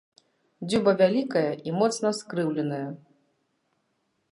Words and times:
Дзюба 0.69 0.91
вялікая 1.01 1.43
і 1.69 1.75
моцна 1.81 2.13
скрыўленая. 2.21 2.83